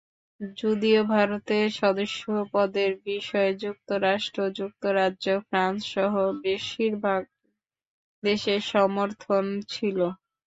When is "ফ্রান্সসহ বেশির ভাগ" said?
5.47-7.21